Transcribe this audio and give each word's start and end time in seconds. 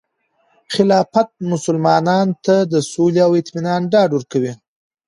خلافت 0.73 1.29
مسلمانانو 1.51 2.35
ته 2.45 2.55
د 2.71 2.73
سولې 2.91 3.21
او 3.27 3.31
اطمینان 3.41 3.81
ډاډ 3.91 4.09
ورکوي. 4.13 4.53